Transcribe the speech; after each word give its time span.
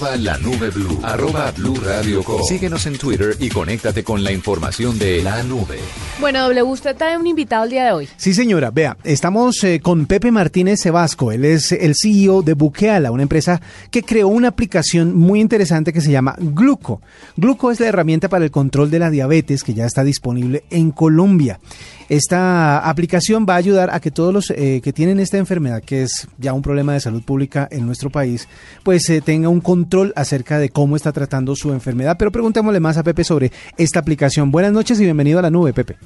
La 0.00 0.38
nube 0.38 0.70
blue. 0.70 0.98
Arroba 1.02 1.50
blue 1.50 1.74
radio 1.74 2.22
com. 2.24 2.42
Síguenos 2.42 2.86
en 2.86 2.96
Twitter 2.96 3.36
y 3.38 3.50
conéctate 3.50 4.02
con 4.02 4.24
la 4.24 4.32
información 4.32 4.98
de 4.98 5.22
la 5.22 5.42
nube. 5.42 5.78
Bueno, 6.18 6.40
W, 6.40 6.62
usted 6.62 6.96
trae 6.96 7.18
un 7.18 7.26
invitado 7.26 7.64
el 7.64 7.70
día 7.70 7.84
de 7.84 7.92
hoy. 7.92 8.08
Sí, 8.16 8.32
señora. 8.32 8.70
Vea, 8.70 8.96
estamos 9.04 9.62
eh, 9.62 9.78
con 9.80 10.06
Pepe 10.06 10.30
Martínez 10.30 10.80
Sebasco. 10.80 11.32
Él 11.32 11.44
es 11.44 11.72
el 11.72 11.92
CEO 11.94 12.40
de 12.40 12.54
Buqueala, 12.54 13.10
una 13.10 13.24
empresa 13.24 13.60
que 13.90 14.02
creó 14.02 14.28
una 14.28 14.48
aplicación 14.48 15.14
muy 15.14 15.38
interesante 15.38 15.92
que 15.92 16.00
se 16.00 16.10
llama 16.10 16.34
Gluco. 16.38 17.02
Gluco 17.36 17.70
es 17.70 17.78
la 17.78 17.88
herramienta 17.88 18.30
para 18.30 18.46
el 18.46 18.50
control 18.50 18.90
de 18.90 19.00
la 19.00 19.10
diabetes 19.10 19.62
que 19.62 19.74
ya 19.74 19.84
está 19.84 20.02
disponible 20.02 20.64
en 20.70 20.92
Colombia. 20.92 21.60
Esta 22.08 22.80
aplicación 22.90 23.46
va 23.48 23.54
a 23.54 23.58
ayudar 23.58 23.90
a 23.92 24.00
que 24.00 24.10
todos 24.10 24.34
los 24.34 24.50
eh, 24.50 24.80
que 24.82 24.92
tienen 24.92 25.20
esta 25.20 25.38
enfermedad, 25.38 25.80
que 25.80 26.02
es 26.02 26.26
ya 26.38 26.52
un 26.52 26.60
problema 26.60 26.92
de 26.92 26.98
salud 26.98 27.22
pública 27.22 27.68
en 27.70 27.86
nuestro 27.86 28.10
país, 28.10 28.48
pues 28.82 29.08
eh, 29.10 29.20
tenga 29.20 29.48
un 29.48 29.60
control 29.60 29.89
acerca 30.14 30.58
de 30.58 30.70
cómo 30.70 30.96
está 30.96 31.12
tratando 31.12 31.56
su 31.56 31.72
enfermedad. 31.72 32.16
Pero 32.18 32.30
preguntémosle 32.30 32.80
más 32.80 32.96
a 32.96 33.02
Pepe 33.02 33.24
sobre 33.24 33.50
esta 33.76 33.98
aplicación. 34.00 34.50
Buenas 34.50 34.72
noches 34.72 35.00
y 35.00 35.04
bienvenido 35.04 35.38
a 35.38 35.42
la 35.42 35.50
nube, 35.50 35.72
Pepe. 35.72 35.96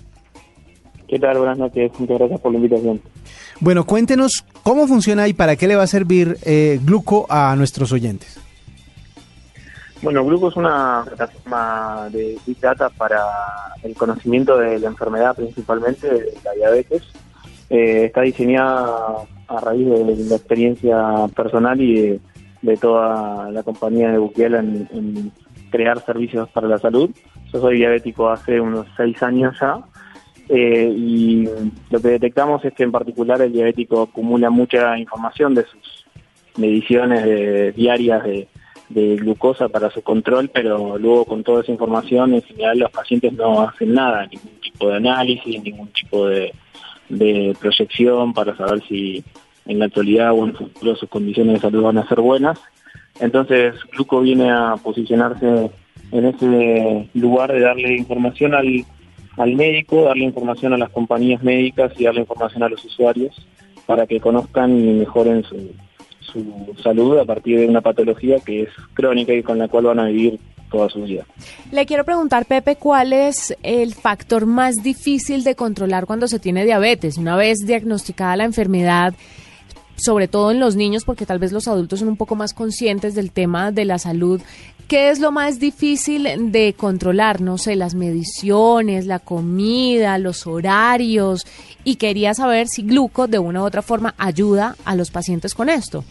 ¿Qué 1.09 1.19
tal? 1.19 1.39
Buenas 1.39 1.59
noches. 1.59 1.93
Muchas 1.99 2.19
gracias 2.19 2.41
por 2.41 2.53
la 2.53 2.59
invitación. 2.59 3.01
Bueno, 3.61 3.85
cuéntenos 3.85 4.45
cómo 4.63 4.87
funciona 4.89 5.29
y 5.29 5.33
para 5.33 5.57
qué 5.57 5.69
le 5.69 5.77
va 5.77 5.85
a 5.85 5.87
servir 5.87 6.39
eh, 6.45 6.81
Gluco 6.83 7.27
a 7.29 7.55
nuestros 7.57 7.93
oyentes. 7.93 8.41
Bueno, 10.03 10.25
Gluco 10.25 10.49
es 10.49 10.57
una 10.57 11.03
plataforma 11.07 12.09
de 12.11 12.37
Big 12.47 12.61
Data 12.61 12.89
para 12.91 13.23
el 13.83 13.95
conocimiento 13.95 14.59
de 14.59 14.79
la 14.79 14.89
enfermedad, 14.89 15.35
principalmente 15.37 16.09
de 16.09 16.35
la 16.45 16.53
diabetes. 16.53 17.03
Eh, 17.71 18.07
está 18.07 18.23
diseñada 18.23 19.25
a 19.49 19.61
raíz 19.61 19.87
de 19.87 20.17
la 20.17 20.37
experiencia 20.37 21.29
personal 21.35 21.81
y 21.81 21.95
de, 21.95 22.21
toda 22.81 23.51
la 23.51 23.63
compañía 23.63 24.11
de 24.11 24.19
Buquiela 24.19 24.59
en, 24.61 25.33
crear 25.71 26.05
servicios 26.05 26.49
para 26.51 26.69
la 26.69 26.79
salud. 26.79 27.11
Yo 27.53 27.61
soy 27.61 27.79
diabético 27.79 28.31
hace 28.31 28.61
unos 28.61 28.87
seis 28.97 29.21
años 29.23 29.57
ya 29.61 29.81
eh, 30.49 30.93
y 30.97 31.49
lo 31.91 32.01
que 32.01 32.09
detectamos 32.09 32.65
es 32.65 32.73
que 32.75 32.85
en 32.85 32.93
particular 32.93 33.41
el 33.43 33.53
diabético 33.53 34.03
acumula 34.03 34.51
mucha 34.51 34.97
información 34.99 35.55
de 35.55 35.65
sus 35.65 36.07
mediciones 36.57 37.75
diarias 37.75 38.23
de 38.23 38.49
de 38.89 39.17
glucosa 39.17 39.69
para 39.69 39.91
su 39.91 40.03
control, 40.03 40.51
pero 40.53 40.99
luego 40.99 41.25
con 41.25 41.43
toda 41.43 41.63
esa 41.63 41.73
información 41.73 42.35
en 42.35 42.43
general 42.43 42.79
los 42.79 42.91
pacientes 42.91 43.33
no 43.33 43.63
hacen 43.63 43.95
nada, 43.95 44.27
ningún 44.27 44.61
tipo 44.61 44.89
de 44.89 44.97
análisis, 44.97 45.63
ningún 45.63 45.89
tipo 45.89 46.27
de, 46.27 46.53
proyección 47.61 48.33
para 48.33 48.57
saber 48.57 48.83
si 48.89 49.23
en 49.67 49.79
la 49.79 49.87
actualidad 49.87 50.33
o 50.33 50.45
en 50.45 50.51
el 50.51 50.57
futuro 50.57 50.97
sus 50.97 51.09
condiciones 51.09 51.55
de 51.55 51.61
salud 51.61 51.83
van 51.83 51.99
a 51.99 52.09
ser 52.09 52.21
buenas. 52.21 52.59
Entonces, 53.21 53.75
Gluco 53.93 54.21
viene 54.21 54.51
a 54.51 54.77
posicionarse 54.83 55.71
en 56.11 56.25
ese 56.25 57.09
lugar 57.15 57.53
de 57.53 57.61
darle 57.61 57.97
información 57.97 58.55
al, 58.55 58.85
al 59.37 59.55
médico, 59.55 60.05
darle 60.05 60.25
información 60.25 60.73
a 60.73 60.79
las 60.79 60.91
compañías 60.91 61.43
médicas 61.43 61.93
y 61.97 62.05
darle 62.05 62.21
información 62.21 62.63
a 62.63 62.69
los 62.69 62.85
usuarios 62.85 63.35
para 63.87 64.07
que 64.07 64.21
conozcan 64.21 64.79
y 64.79 64.93
mejoren 64.95 65.45
su, 65.45 65.71
su 66.21 66.75
salud 66.83 67.19
a 67.19 67.25
partir 67.25 67.61
de 67.61 67.69
una 67.69 67.81
patología 67.81 68.41
que 68.41 68.63
es 68.63 68.69
crónica 68.95 69.33
y 69.33 69.43
con 69.43 69.59
la 69.59 69.69
cual 69.69 69.85
van 69.85 70.01
a 70.01 70.07
vivir 70.07 70.39
toda 70.71 70.89
su 70.89 71.03
vida. 71.03 71.25
Le 71.71 71.87
quiero 71.87 72.05
preguntar, 72.05 72.47
Pepe, 72.47 72.77
¿cuál 72.77 73.13
es 73.13 73.57
el 73.63 73.95
factor 73.95 74.47
más 74.47 74.77
difícil 74.83 75.45
de 75.45 75.55
controlar 75.55 76.07
cuando 76.07 76.27
se 76.27 76.39
tiene 76.39 76.65
diabetes? 76.65 77.17
Una 77.19 77.37
vez 77.37 77.59
diagnosticada 77.65 78.37
la 78.37 78.45
enfermedad, 78.45 79.15
sobre 79.97 80.29
todo 80.29 80.51
en 80.51 80.61
los 80.61 80.77
niños, 80.77 81.05
porque 81.05 81.27
tal 81.27 81.39
vez 81.39 81.53
los 81.53 81.69
adultos 81.69 82.01
son 82.01 82.09
un 82.09 82.17
poco 82.17 82.37
más 82.37 82.55
conscientes 82.55 83.15
del 83.15 83.31
tema 83.31 83.73
de 83.73 83.85
la 83.85 83.99
salud. 83.99 84.41
¿Qué 84.89 85.09
es 85.09 85.19
lo 85.19 85.33
más 85.33 85.61
difícil 85.61 86.53
de 86.53 86.75
controlar? 86.77 87.41
No 87.41 87.57
sé, 87.57 87.75
las 87.75 87.95
mediciones, 87.95 89.07
la 89.07 89.19
comida, 89.19 90.19
los 90.19 90.47
horarios. 90.47 91.47
Y 91.85 91.97
quería 91.97 92.35
saber 92.35 92.69
si 92.69 92.83
Gluco 92.83 93.27
de 93.27 93.39
una 93.39 93.63
u 93.63 93.65
otra 93.65 93.83
forma 93.83 94.15
ayuda 94.19 94.77
a 94.85 94.95
los 94.95 95.11
pacientes 95.11 95.55
con 95.55 95.71
esto. 95.71 96.05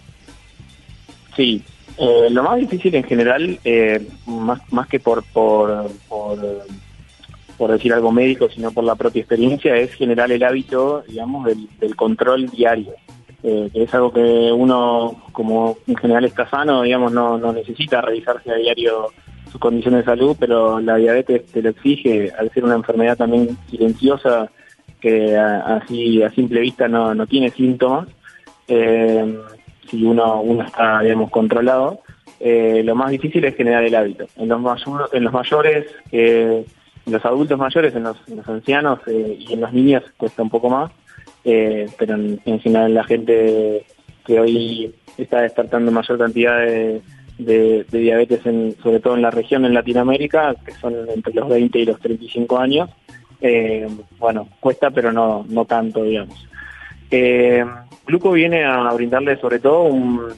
Sí, 1.35 1.63
eh, 1.97 2.27
lo 2.31 2.43
más 2.43 2.59
difícil 2.59 2.95
en 2.95 3.03
general, 3.03 3.59
eh, 3.63 4.07
más, 4.25 4.59
más 4.71 4.87
que 4.87 4.99
por, 4.99 5.23
por, 5.25 5.91
por, 6.07 7.71
decir 7.71 7.93
algo 7.93 8.11
médico, 8.11 8.49
sino 8.49 8.71
por 8.71 8.83
la 8.83 8.95
propia 8.95 9.21
experiencia, 9.21 9.75
es 9.77 9.93
generar 9.93 10.31
el 10.31 10.43
hábito, 10.43 11.03
digamos, 11.07 11.45
del, 11.79 11.95
control 11.95 12.49
diario. 12.49 12.93
Eh, 13.43 13.69
que 13.73 13.83
es 13.83 13.93
algo 13.93 14.13
que 14.13 14.51
uno, 14.53 15.23
como 15.33 15.77
en 15.85 15.97
general 15.97 16.23
está 16.23 16.49
sano, 16.49 16.83
digamos, 16.83 17.11
no, 17.11 17.37
no 17.37 17.51
necesita 17.51 17.99
revisarse 17.99 18.49
a 18.49 18.55
diario 18.55 19.09
sus 19.51 19.59
condiciones 19.59 19.99
de 19.99 20.11
salud, 20.11 20.35
pero 20.39 20.79
la 20.79 20.95
diabetes 20.95 21.45
te 21.47 21.61
lo 21.61 21.69
exige, 21.69 22.31
al 22.37 22.49
ser 22.51 22.63
una 22.63 22.75
enfermedad 22.75 23.17
también 23.17 23.57
silenciosa, 23.69 24.49
que 25.01 25.35
así 25.35 26.23
a 26.23 26.29
simple 26.29 26.61
vista 26.61 26.87
no, 26.87 27.13
no 27.13 27.27
tiene 27.27 27.49
síntomas. 27.49 28.07
Eh, 28.67 29.37
si 29.89 30.03
uno, 30.03 30.41
uno 30.41 30.63
está, 30.63 31.01
digamos, 31.01 31.29
controlado. 31.29 32.01
Eh, 32.39 32.81
lo 32.83 32.95
más 32.95 33.11
difícil 33.11 33.45
es 33.45 33.55
generar 33.55 33.83
el 33.83 33.95
hábito. 33.95 34.25
En 34.37 34.49
los, 34.49 34.59
en 35.13 35.23
los 35.23 35.33
mayores, 35.33 35.85
eh, 36.11 36.65
en 37.05 37.13
los 37.13 37.25
adultos 37.25 37.57
mayores, 37.57 37.95
en 37.95 38.03
los, 38.03 38.17
ancianos 38.47 38.99
eh, 39.07 39.37
y 39.39 39.53
en 39.53 39.61
los 39.61 39.71
niños 39.71 40.03
cuesta 40.17 40.41
un 40.41 40.49
poco 40.49 40.69
más, 40.69 40.91
pero 41.43 42.15
en, 42.15 42.59
general 42.59 42.93
la 42.93 43.03
gente 43.03 43.85
que 44.25 44.39
hoy 44.39 44.95
está 45.17 45.41
despertando 45.41 45.91
mayor 45.91 46.17
cantidad 46.17 46.59
de, 46.59 47.01
diabetes, 47.91 48.41
sobre 48.81 48.99
todo 48.99 49.15
en 49.15 49.21
la 49.21 49.31
región, 49.31 49.65
en 49.65 49.73
Latinoamérica, 49.73 50.55
que 50.65 50.71
son 50.73 50.95
entre 51.09 51.33
los 51.33 51.49
20 51.49 51.79
y 51.79 51.85
los 51.85 51.99
35 51.99 52.57
años, 52.57 52.89
bueno, 54.19 54.47
cuesta, 54.59 54.91
pero 54.91 55.11
no, 55.11 55.45
no 55.49 55.65
tanto, 55.65 56.03
digamos. 56.03 56.47
Eh, 57.11 57.65
Gluco 58.05 58.31
viene 58.31 58.63
a 58.65 58.91
brindarle 58.93 59.37
sobre 59.37 59.59
todo 59.59 59.83
un, 59.83 60.33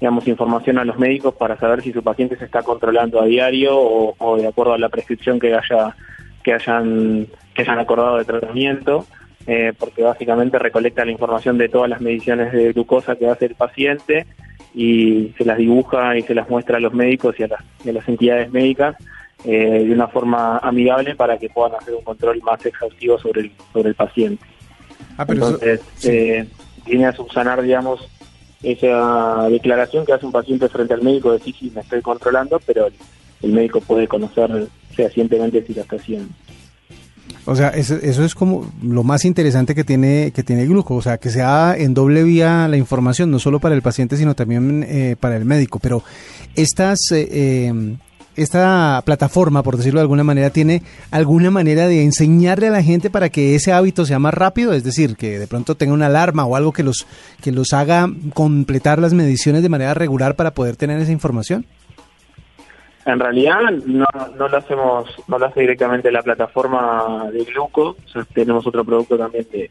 digamos, 0.00 0.26
información 0.26 0.78
a 0.78 0.84
los 0.84 0.98
médicos 0.98 1.34
para 1.34 1.56
saber 1.58 1.82
si 1.82 1.92
su 1.92 2.02
paciente 2.02 2.36
se 2.36 2.44
está 2.44 2.62
controlando 2.62 3.20
a 3.20 3.26
diario 3.26 3.78
o, 3.78 4.36
de 4.36 4.46
acuerdo 4.46 4.74
a 4.74 4.78
la 4.78 4.88
prescripción 4.88 5.38
que 5.38 5.54
haya 5.54 5.94
que 6.42 6.52
hayan 6.52 7.26
que 7.54 7.62
hayan 7.62 7.78
acordado 7.78 8.16
de 8.16 8.24
tratamiento, 8.24 9.06
eh, 9.46 9.72
porque 9.78 10.02
básicamente 10.02 10.58
recolecta 10.58 11.04
la 11.04 11.12
información 11.12 11.58
de 11.58 11.68
todas 11.68 11.90
las 11.90 12.00
mediciones 12.00 12.52
de 12.52 12.72
glucosa 12.72 13.16
que 13.16 13.28
hace 13.28 13.46
el 13.46 13.54
paciente 13.54 14.26
y 14.74 15.34
se 15.36 15.44
las 15.44 15.58
dibuja 15.58 16.16
y 16.16 16.22
se 16.22 16.34
las 16.34 16.48
muestra 16.48 16.78
a 16.78 16.80
los 16.80 16.94
médicos 16.94 17.34
y 17.38 17.42
a 17.42 17.48
las, 17.48 18.08
entidades 18.08 18.50
médicas 18.50 18.96
eh, 19.44 19.84
de 19.86 19.92
una 19.92 20.08
forma 20.08 20.58
amigable 20.58 21.14
para 21.14 21.38
que 21.38 21.48
puedan 21.48 21.74
hacer 21.74 21.94
un 21.94 22.02
control 22.02 22.40
más 22.42 22.64
exhaustivo 22.64 23.18
sobre 23.18 23.42
el, 23.42 23.52
sobre 23.72 23.90
el 23.90 23.94
paciente. 23.94 24.44
Ah, 25.18 25.26
Entonces, 25.28 25.80
eh, 26.04 26.46
viene 26.86 27.06
a 27.06 27.12
subsanar, 27.12 27.60
digamos, 27.62 28.08
esa 28.62 29.48
declaración 29.48 30.06
que 30.06 30.12
hace 30.12 30.26
un 30.26 30.32
paciente 30.32 30.68
frente 30.68 30.94
al 30.94 31.02
médico 31.02 31.32
de 31.32 31.40
sí, 31.40 31.54
sí, 31.58 31.72
me 31.74 31.80
estoy 31.80 32.00
controlando, 32.00 32.60
pero 32.64 32.86
el, 33.42 33.52
médico 33.52 33.80
puede 33.80 34.06
conocer 34.06 34.68
fehacientemente 34.92 35.66
si 35.66 35.74
lo 35.74 35.82
está 35.82 35.96
haciendo. 35.96 36.28
O 37.44 37.56
sea, 37.56 37.70
eso, 37.70 37.96
es 37.96 38.34
como 38.34 38.70
lo 38.82 39.02
más 39.02 39.24
interesante 39.24 39.74
que 39.74 39.82
tiene 39.82 40.32
que 40.32 40.44
tiene 40.44 40.64
Gluco, 40.66 40.94
o 40.94 41.02
sea, 41.02 41.18
que 41.18 41.30
sea 41.30 41.74
en 41.76 41.92
doble 41.92 42.22
vía 42.22 42.68
la 42.68 42.76
información, 42.76 43.30
no 43.30 43.38
solo 43.40 43.58
para 43.58 43.74
el 43.74 43.82
paciente, 43.82 44.16
sino 44.16 44.34
también 44.34 44.84
eh, 44.88 45.16
para 45.18 45.36
el 45.36 45.44
médico. 45.44 45.80
Pero 45.80 46.04
estas 46.54 47.00
eh, 47.10 47.96
esta 48.36 49.02
plataforma, 49.04 49.62
por 49.62 49.76
decirlo 49.76 50.00
de 50.00 50.02
alguna 50.02 50.24
manera, 50.24 50.50
tiene 50.50 50.82
alguna 51.10 51.50
manera 51.50 51.86
de 51.86 52.02
enseñarle 52.02 52.68
a 52.68 52.70
la 52.70 52.82
gente 52.82 53.10
para 53.10 53.28
que 53.28 53.54
ese 53.54 53.72
hábito 53.72 54.06
sea 54.06 54.18
más 54.18 54.34
rápido, 54.34 54.72
es 54.72 54.84
decir, 54.84 55.16
que 55.16 55.38
de 55.38 55.46
pronto 55.46 55.74
tenga 55.74 55.92
una 55.92 56.06
alarma 56.06 56.44
o 56.44 56.56
algo 56.56 56.72
que 56.72 56.82
los 56.82 57.06
que 57.40 57.52
los 57.52 57.72
haga 57.72 58.10
completar 58.34 58.98
las 58.98 59.12
mediciones 59.12 59.62
de 59.62 59.68
manera 59.68 59.94
regular 59.94 60.36
para 60.36 60.54
poder 60.54 60.76
tener 60.76 61.00
esa 61.00 61.12
información. 61.12 61.66
En 63.04 63.18
realidad 63.18 63.58
no, 63.86 64.04
no 64.36 64.48
lo 64.48 64.56
hacemos, 64.56 65.08
no 65.26 65.38
lo 65.38 65.46
hace 65.46 65.60
directamente 65.60 66.12
la 66.12 66.22
plataforma 66.22 67.28
de 67.32 67.44
Gluco, 67.44 67.96
tenemos 68.32 68.66
otro 68.66 68.84
producto 68.84 69.18
también 69.18 69.46
de, 69.50 69.70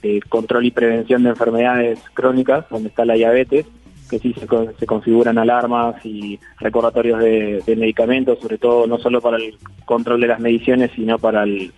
de 0.00 0.22
control 0.28 0.66
y 0.66 0.70
prevención 0.70 1.24
de 1.24 1.30
enfermedades 1.30 1.98
crónicas, 2.14 2.66
donde 2.70 2.90
está 2.90 3.04
la 3.04 3.14
diabetes, 3.14 3.66
que 4.08 4.18
sí 4.18 4.34
se, 4.34 4.46
se 4.78 4.86
configuran 4.86 5.38
alarmas 5.38 6.04
y 6.04 6.38
recordatorios 6.58 7.20
de, 7.20 7.62
medicamentos, 7.76 8.38
sobre 8.40 8.58
todo 8.58 8.86
no 8.86 8.98
solo 8.98 9.20
para 9.20 9.36
el 9.36 9.56
control 9.84 10.20
de 10.20 10.26
las 10.28 10.40
mediciones, 10.40 10.90
sino 10.94 11.18
para 11.18 11.44
el 11.44 11.72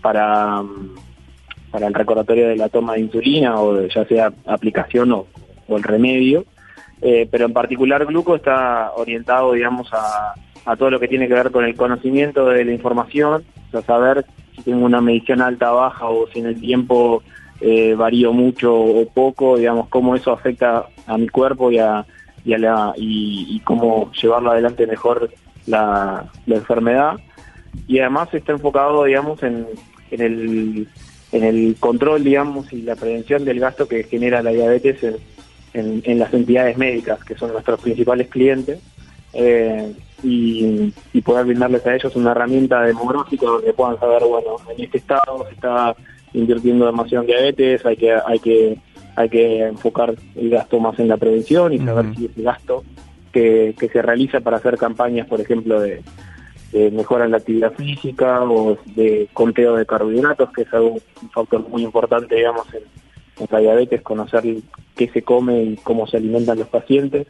para, 0.00 0.62
para 1.70 1.86
el 1.86 1.94
recordatorio 1.94 2.48
de 2.48 2.56
la 2.56 2.68
toma 2.68 2.94
de 2.94 3.00
insulina 3.00 3.58
o 3.60 3.86
ya 3.86 4.04
sea 4.06 4.32
aplicación 4.46 5.12
o, 5.12 5.26
o 5.68 5.76
el 5.76 5.82
remedio. 5.82 6.44
Eh, 7.00 7.28
pero 7.30 7.46
en 7.46 7.52
particular 7.52 8.04
Gluco 8.06 8.36
está 8.36 8.92
orientado, 8.96 9.52
digamos, 9.52 9.88
a, 9.92 10.34
a 10.64 10.76
todo 10.76 10.90
lo 10.90 11.00
que 11.00 11.08
tiene 11.08 11.28
que 11.28 11.34
ver 11.34 11.50
con 11.50 11.64
el 11.64 11.76
conocimiento 11.76 12.46
de 12.46 12.64
la 12.64 12.72
información, 12.72 13.44
o 13.72 13.82
saber 13.82 14.24
si 14.54 14.62
tengo 14.62 14.84
una 14.84 15.00
medición 15.00 15.42
alta 15.42 15.70
baja 15.72 16.06
o 16.06 16.28
si 16.28 16.38
en 16.38 16.46
el 16.46 16.60
tiempo 16.60 17.22
eh, 17.60 17.94
varío 17.94 18.32
mucho 18.32 18.74
o 18.74 19.06
poco, 19.08 19.56
digamos, 19.56 19.88
cómo 19.88 20.14
eso 20.14 20.32
afecta 20.32 20.86
a 21.06 21.18
mi 21.18 21.28
cuerpo 21.28 21.70
y 21.70 21.78
a, 21.78 22.04
y, 22.44 22.54
a 22.54 22.58
la, 22.58 22.94
y, 22.96 23.60
cómo 23.60 24.10
llevarlo 24.12 24.50
adelante 24.50 24.86
mejor 24.86 25.30
la, 25.66 26.30
la, 26.46 26.56
enfermedad. 26.56 27.18
Y 27.86 27.98
además 27.98 28.32
está 28.32 28.52
enfocado, 28.52 29.04
digamos, 29.04 29.42
en, 29.42 29.66
en, 30.10 30.20
el, 30.20 30.88
en 31.32 31.44
el 31.44 31.76
control, 31.78 32.22
digamos, 32.24 32.72
y 32.72 32.82
la 32.82 32.96
prevención 32.96 33.44
del 33.44 33.60
gasto 33.60 33.88
que 33.88 34.04
genera 34.04 34.42
la 34.42 34.50
diabetes 34.50 35.02
en, 35.02 35.16
en, 35.74 36.02
en 36.04 36.18
las 36.18 36.32
entidades 36.32 36.76
médicas, 36.76 37.22
que 37.24 37.36
son 37.36 37.52
nuestros 37.52 37.80
principales 37.80 38.28
clientes. 38.28 38.80
Eh, 39.32 39.92
y, 40.24 40.92
y, 41.12 41.20
poder 41.20 41.46
brindarles 41.46 41.86
a 41.86 41.94
ellos 41.94 42.16
una 42.16 42.32
herramienta 42.32 42.82
demográfica 42.82 43.46
donde 43.46 43.72
puedan 43.72 43.98
saber, 44.00 44.22
bueno, 44.24 44.56
en 44.74 44.84
este 44.84 44.98
estado 44.98 45.46
se 45.48 45.54
está 45.54 45.94
invirtiendo 46.32 46.86
demasiado 46.86 47.22
en 47.22 47.28
diabetes, 47.28 47.84
hay 47.86 47.96
que, 47.96 48.12
hay 48.12 48.38
que, 48.40 48.78
hay 49.16 49.28
que 49.28 49.66
enfocar 49.66 50.14
el 50.34 50.50
gasto 50.50 50.80
más 50.80 50.98
en 50.98 51.08
la 51.08 51.16
prevención 51.16 51.72
y 51.72 51.78
saber 51.78 52.14
si 52.16 52.26
ese 52.26 52.42
gasto 52.42 52.84
que, 53.32 53.74
que 53.78 53.88
se 53.88 54.02
realiza 54.02 54.40
para 54.40 54.56
hacer 54.56 54.78
campañas, 54.78 55.28
por 55.28 55.40
ejemplo, 55.40 55.80
de, 55.80 56.02
de 56.72 56.90
mejora 56.90 57.24
en 57.24 57.30
la 57.30 57.36
actividad 57.36 57.72
física 57.74 58.42
o 58.42 58.76
de 58.96 59.28
conteo 59.32 59.76
de 59.76 59.86
carbohidratos, 59.86 60.50
que 60.52 60.62
es 60.62 60.74
algo, 60.74 60.96
un 61.22 61.30
factor 61.30 61.68
muy 61.68 61.84
importante, 61.84 62.34
digamos, 62.34 62.66
en, 62.74 62.82
en 63.38 63.48
la 63.50 63.58
diabetes, 63.60 64.02
conocer 64.02 64.42
qué 64.96 65.08
se 65.08 65.22
come 65.22 65.62
y 65.62 65.76
cómo 65.76 66.06
se 66.06 66.16
alimentan 66.16 66.58
los 66.58 66.68
pacientes, 66.68 67.26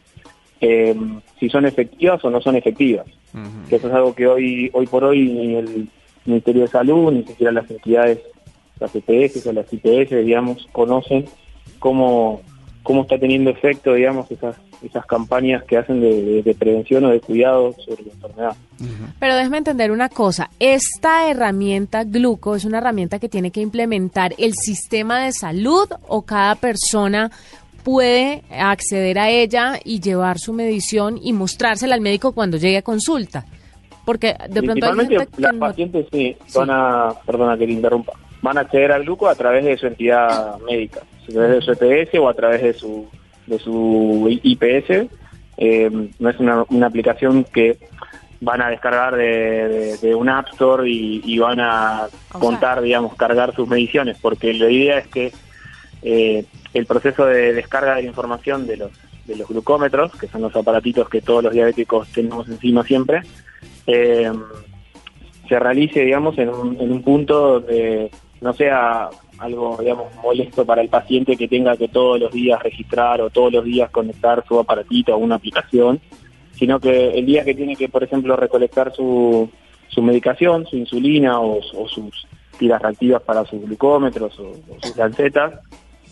eh, 0.61 0.97
si 1.39 1.49
son 1.49 1.67
efectivas 1.67 2.25
o 2.25 2.31
no 2.31 2.41
son 2.41 2.57
efectivas. 2.57 3.07
Uh 3.35 3.39
-huh. 3.39 3.69
Que 3.69 3.77
eso 3.77 3.89
es 3.89 3.95
algo 3.95 4.15
que 4.15 4.27
hoy, 4.27 4.71
hoy 4.73 4.87
por 4.87 5.05
hoy 5.05 5.29
ni 5.29 5.55
el 5.57 5.89
Ministerio 6.25 6.63
de 6.63 6.69
Salud, 6.69 7.13
ni 7.13 7.25
siquiera 7.25 7.53
las 7.53 7.71
entidades 7.71 8.19
las 8.81 8.95
EPS 8.95 9.47
o 9.47 9.53
las 9.53 9.73
IPS, 9.73 10.25
digamos, 10.25 10.67
conocen 10.73 11.27
cómo, 11.79 12.41
cómo 12.83 13.03
está 13.03 13.19
teniendo 13.19 13.51
efecto, 13.51 13.95
digamos, 13.95 14.31
esas, 14.31 14.57
esas 14.83 15.07
campañas 15.07 15.63
que 15.65 15.77
hacen 15.77 16.01
de, 16.01 16.23
de, 16.23 16.43
de 16.43 16.55
prevención 16.55 17.05
o 17.05 17.11
de 17.11 17.21
cuidado 17.21 17.75
sobre 17.85 18.05
la 18.05 18.13
enfermedad. 18.13 18.57
Uh 18.81 18.85
-huh. 18.85 19.13
Pero 19.21 19.37
déjeme 19.37 19.59
entender 19.59 19.91
una 19.93 20.09
cosa, 20.09 20.51
esta 20.59 21.31
herramienta 21.31 22.05
Gluco 22.05 22.57
es 22.57 22.65
una 22.65 22.79
herramienta 22.79 23.19
que 23.19 23.29
tiene 23.29 23.51
que 23.51 23.61
implementar 23.61 24.35
el 24.39 24.55
sistema 24.55 25.25
de 25.25 25.33
salud 25.33 25.89
o 26.09 26.23
cada 26.23 26.57
persona 26.57 27.31
puede 27.85 28.43
acceder 28.51 29.19
a 29.19 29.29
ella 29.29 29.79
y 29.85 30.01
llevar 30.01 30.39
su 30.39 30.53
medición 30.53 31.19
y 31.23 31.33
mostrársela 31.33 31.95
al 31.95 32.01
médico 32.01 32.33
cuando 32.33 32.57
llegue 32.57 32.79
a 32.79 32.83
consulta. 32.83 33.45
Porque 34.05 34.35
de 34.49 34.63
pronto 34.63 34.87
hay 34.87 35.07
gente 35.07 35.27
que 35.27 35.43
las 35.43 35.55
pacientes 35.55 36.07
sí, 36.13 36.37
sí, 36.47 36.59
van 36.59 36.71
a, 36.71 37.13
perdona 37.25 37.57
que 37.57 37.67
te 37.67 37.73
interrumpa, 37.73 38.13
van 38.43 38.59
a 38.59 38.63
acceder 38.63 38.93
al 38.93 39.05
gluco 39.05 39.29
a 39.29 39.35
través 39.35 39.65
de 39.65 39.77
su 39.77 39.87
entidad 39.87 40.59
médica, 40.61 41.01
a 41.01 41.33
través 41.33 41.51
de 41.51 41.63
su 41.63 41.73
EPS 41.73 42.15
o 42.19 42.29
a 42.29 42.35
través 42.35 42.63
de 42.63 42.75
su 42.75 43.07
de 43.47 43.59
su 43.59 44.27
IPS. 44.43 45.11
Eh, 45.57 45.91
no 46.19 46.29
es 46.29 46.41
una, 46.41 46.65
una, 46.69 46.87
aplicación 46.87 47.45
que 47.45 47.79
van 48.41 48.61
a 48.61 48.71
descargar 48.71 49.15
de, 49.15 49.69
de, 49.69 49.99
de 49.99 50.15
un 50.15 50.29
App 50.29 50.49
Store 50.49 50.89
y, 50.91 51.23
y 51.25 51.39
van 51.39 51.61
a 51.61 52.09
o 52.33 52.39
contar, 52.39 52.79
sea. 52.79 52.83
digamos, 52.83 53.15
cargar 53.15 53.55
sus 53.55 53.69
mediciones, 53.69 54.19
porque 54.21 54.53
la 54.53 54.69
idea 54.69 54.99
es 54.99 55.07
que 55.07 55.33
eh, 56.05 56.45
el 56.73 56.87
proceso 56.87 57.27
de 57.27 57.53
descarga 57.53 57.97
de 57.97 58.03
la 58.03 58.09
información 58.09 58.67
de 58.67 58.77
los 58.77 58.91
de 59.27 59.37
los 59.37 59.49
glucómetros, 59.49 60.13
que 60.17 60.29
son 60.29 60.43
los 60.43 60.55
aparatitos 60.55 61.09
que 61.09 61.23
todos 61.23 61.43
los 61.45 61.53
diabéticos 61.53 62.09
tenemos 62.09 62.49
encima 62.49 62.85
siempre, 62.85 63.23
eh, 63.87 64.31
se 65.49 65.59
realice, 65.59 66.05
digamos, 66.05 66.39
en 66.39 66.49
un, 66.49 67.03
punto 67.03 67.61
donde 67.61 68.11
no 68.41 68.53
sea 68.55 69.11
algo, 69.39 69.77
digamos, 69.81 70.15
molesto 70.23 70.65
para 70.65 70.83
el 70.83 70.89
paciente 70.89 71.37
que 71.37 71.49
tenga 71.49 71.77
que 71.77 71.89
todos 71.89 72.19
los 72.19 72.33
días 72.33 72.63
registrar 72.63 73.21
o 73.21 73.31
todos 73.31 73.53
los 73.53 73.65
días 73.65 73.91
conectar 73.91 74.45
su 74.47 74.59
aparatito 74.59 75.13
a 75.13 75.17
una 75.17 75.37
aplicación, 75.37 76.01
sino 76.53 76.81
que 76.81 77.11
el 77.19 77.27
día 77.27 77.45
que 77.45 77.55
tiene 77.55 77.77
que, 77.77 77.89
por 77.89 78.05
ejemplo, 78.05 78.37
recolectar 78.37 78.93
su, 78.93 79.51
su 79.89 80.03
medicación, 80.03 80.67
su 80.67 80.77
insulina 80.77 81.41
o, 81.41 81.59
o 81.59 81.89
sus 81.89 82.27
tiras 82.59 82.81
reactivas 82.81 83.23
para 83.23 83.45
sus 83.45 83.61
glucómetros 83.63 84.39
o, 84.39 84.51
o 84.51 84.77
sus 84.81 84.97
lancetas, 84.97 85.61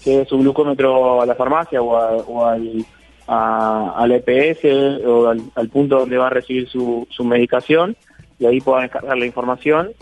que 0.04 0.24
su 0.24 0.38
glucómetro 0.38 1.22
a 1.22 1.26
la 1.26 1.34
farmacia 1.34 1.80
o, 1.80 1.96
a, 1.96 2.16
o 2.16 2.46
al, 2.46 4.12
EPS 4.12 4.64
o 5.06 5.28
al, 5.28 5.42
al, 5.54 5.68
punto 5.68 6.00
donde 6.00 6.18
va 6.18 6.26
a 6.26 6.30
recibir 6.30 6.68
su, 6.68 7.06
su 7.10 7.24
medicación 7.24 7.96
y 8.38 8.46
ahí 8.46 8.60
pueda 8.60 8.82
descargar 8.82 9.16
la 9.16 9.26
información 9.26 9.92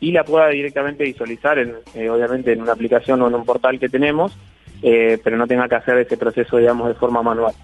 y 0.00 0.12
la 0.12 0.24
pueda 0.24 0.48
directamente 0.48 1.04
visualizar, 1.04 1.58
en, 1.58 1.74
eh, 1.94 2.08
obviamente 2.08 2.52
en 2.52 2.62
una 2.62 2.72
aplicación 2.72 3.20
o 3.22 3.28
en 3.28 3.34
un 3.34 3.44
portal 3.44 3.78
que 3.78 3.88
tenemos, 3.88 4.36
eh, 4.82 5.18
pero 5.24 5.36
no 5.36 5.46
tenga 5.46 5.68
que 5.68 5.74
hacer 5.74 5.98
ese 5.98 6.16
proceso, 6.16 6.58
digamos, 6.58 6.88
de 6.88 6.94
forma 6.94 7.22
manual. 7.22 7.54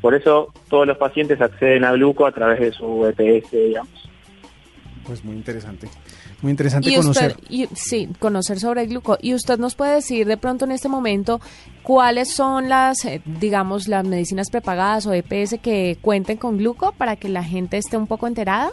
Por 0.00 0.14
eso 0.14 0.52
todos 0.68 0.86
los 0.86 0.98
pacientes 0.98 1.40
acceden 1.40 1.84
a 1.84 1.92
Gluco 1.92 2.26
a 2.26 2.32
través 2.32 2.60
de 2.60 2.72
su 2.72 3.06
EPS, 3.06 3.50
digamos. 3.52 4.10
Pues 5.06 5.24
muy 5.24 5.36
interesante. 5.36 5.88
Muy 6.44 6.50
interesante 6.50 6.90
y 6.90 6.96
conocer. 6.96 7.36
Usted, 7.38 7.44
y, 7.48 7.66
sí, 7.72 8.06
conocer 8.18 8.60
sobre 8.60 8.82
el 8.82 8.88
gluco. 8.88 9.16
Y 9.18 9.32
usted 9.32 9.58
nos 9.58 9.74
puede 9.74 9.94
decir 9.94 10.26
de 10.26 10.36
pronto 10.36 10.66
en 10.66 10.72
este 10.72 10.90
momento 10.90 11.40
cuáles 11.82 12.34
son 12.34 12.68
las, 12.68 13.06
eh, 13.06 13.22
digamos, 13.24 13.88
las 13.88 14.06
medicinas 14.06 14.50
prepagadas 14.50 15.06
o 15.06 15.14
EPS 15.14 15.58
que 15.62 15.96
cuenten 16.02 16.36
con 16.36 16.58
gluco 16.58 16.92
para 16.98 17.16
que 17.16 17.30
la 17.30 17.42
gente 17.42 17.78
esté 17.78 17.96
un 17.96 18.06
poco 18.06 18.26
enterada. 18.26 18.72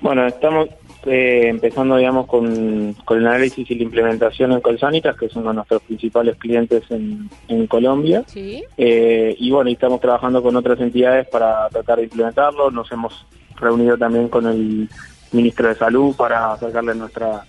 Bueno, 0.00 0.24
estamos 0.24 0.68
eh, 1.04 1.48
empezando, 1.48 1.96
digamos, 1.96 2.28
con, 2.28 2.94
con, 3.04 3.18
el 3.18 3.26
análisis 3.26 3.68
y 3.68 3.74
la 3.74 3.82
implementación 3.82 4.52
en 4.52 4.60
Colsanitas, 4.60 5.16
que 5.16 5.26
es 5.26 5.34
uno 5.34 5.48
de 5.48 5.54
nuestros 5.56 5.82
principales 5.82 6.36
clientes 6.36 6.84
en, 6.90 7.28
en 7.48 7.66
Colombia. 7.66 8.22
¿Sí? 8.28 8.62
Eh, 8.76 9.34
y 9.36 9.50
bueno, 9.50 9.68
y 9.68 9.72
estamos 9.72 10.00
trabajando 10.00 10.40
con 10.40 10.54
otras 10.54 10.78
entidades 10.78 11.26
para 11.26 11.68
tratar 11.70 11.98
de 11.98 12.04
implementarlo. 12.04 12.70
Nos 12.70 12.92
hemos 12.92 13.26
reunido 13.56 13.98
también 13.98 14.28
con 14.28 14.46
el 14.46 14.88
ministro 15.32 15.68
de 15.68 15.74
Salud 15.74 16.14
para 16.16 16.52
acercarle 16.52 16.94
nuestra 16.94 17.44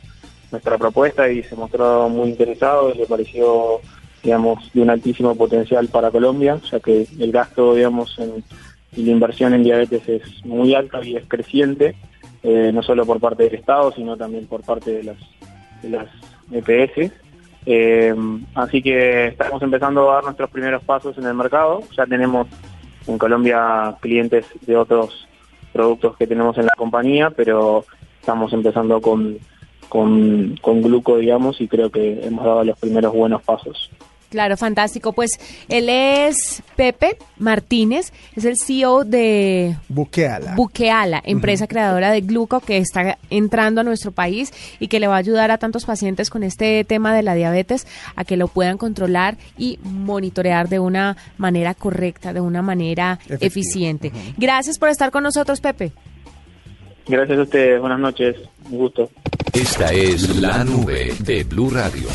nuestra 0.51 0.77
propuesta 0.77 1.29
y 1.29 1.43
se 1.43 1.55
mostró 1.55 2.09
muy 2.09 2.29
interesado 2.29 2.93
le 2.93 3.05
pareció 3.05 3.79
digamos 4.21 4.71
de 4.73 4.81
un 4.81 4.89
altísimo 4.89 5.35
potencial 5.35 5.87
para 5.87 6.11
Colombia 6.11 6.59
ya 6.69 6.79
que 6.79 7.07
el 7.19 7.31
gasto 7.31 7.75
digamos 7.75 8.17
en, 8.19 8.43
y 8.95 9.03
la 9.03 9.11
inversión 9.11 9.53
en 9.53 9.63
diabetes 9.63 10.07
es 10.07 10.45
muy 10.45 10.75
alta 10.75 11.03
y 11.03 11.15
es 11.15 11.23
creciente 11.27 11.95
eh, 12.43 12.71
no 12.73 12.83
solo 12.83 13.05
por 13.05 13.19
parte 13.19 13.43
del 13.43 13.55
Estado 13.55 13.91
sino 13.93 14.17
también 14.17 14.47
por 14.47 14.61
parte 14.61 14.91
de 14.91 15.03
las 15.03 15.17
de 15.81 15.89
las 15.89 16.07
EPS 16.51 17.11
eh, 17.65 18.15
así 18.55 18.81
que 18.81 19.27
estamos 19.27 19.61
empezando 19.61 20.09
a 20.09 20.15
dar 20.15 20.23
nuestros 20.23 20.49
primeros 20.49 20.83
pasos 20.83 21.17
en 21.17 21.25
el 21.25 21.33
mercado. 21.33 21.81
Ya 21.95 22.05
tenemos 22.05 22.47
en 23.07 23.17
Colombia 23.17 23.95
clientes 23.99 24.45
de 24.61 24.77
otros 24.77 25.27
productos 25.71 26.17
que 26.17 26.27
tenemos 26.27 26.57
en 26.57 26.65
la 26.65 26.73
compañía, 26.77 27.29
pero 27.29 27.85
estamos 28.19 28.53
empezando 28.53 29.01
con, 29.01 29.37
con, 29.89 30.55
con 30.61 30.81
Gluco, 30.81 31.17
digamos, 31.17 31.59
y 31.61 31.67
creo 31.67 31.89
que 31.89 32.25
hemos 32.25 32.45
dado 32.45 32.63
los 32.63 32.79
primeros 32.79 33.13
buenos 33.13 33.41
pasos. 33.41 33.89
Claro, 34.31 34.55
fantástico. 34.55 35.11
Pues 35.11 35.31
él 35.67 35.89
es 35.89 36.63
Pepe 36.77 37.17
Martínez, 37.37 38.13
es 38.33 38.45
el 38.45 38.55
CEO 38.57 39.03
de 39.03 39.75
Buqueala, 39.89 40.55
Buqueala 40.55 41.21
empresa 41.25 41.65
uh 41.65 41.67
-huh. 41.67 41.69
creadora 41.69 42.11
de 42.11 42.21
Gluco 42.21 42.61
que 42.61 42.77
está 42.77 43.17
entrando 43.29 43.81
a 43.81 43.83
nuestro 43.83 44.13
país 44.13 44.53
y 44.79 44.87
que 44.87 45.01
le 45.01 45.07
va 45.07 45.15
a 45.15 45.19
ayudar 45.19 45.51
a 45.51 45.57
tantos 45.57 45.83
pacientes 45.83 46.29
con 46.29 46.43
este 46.43 46.85
tema 46.85 47.13
de 47.13 47.23
la 47.23 47.35
diabetes 47.35 47.85
a 48.15 48.23
que 48.23 48.37
lo 48.37 48.47
puedan 48.47 48.77
controlar 48.77 49.37
y 49.57 49.79
monitorear 49.83 50.69
de 50.69 50.79
una 50.79 51.17
manera 51.37 51.73
correcta, 51.73 52.31
de 52.31 52.39
una 52.39 52.61
manera 52.61 53.19
Efectivo. 53.25 53.45
eficiente. 53.45 54.07
Uh 54.07 54.17
-huh. 54.17 54.33
Gracias 54.37 54.79
por 54.79 54.87
estar 54.87 55.11
con 55.11 55.23
nosotros, 55.23 55.59
Pepe. 55.59 55.91
Gracias 57.05 57.37
a 57.37 57.41
ustedes. 57.41 57.81
Buenas 57.81 57.99
noches. 57.99 58.37
Un 58.69 58.77
gusto. 58.77 59.09
Esta 59.53 59.91
es 59.91 60.37
la 60.37 60.63
nube 60.63 61.13
de 61.19 61.43
Blue 61.43 61.69
Radio. 61.69 62.07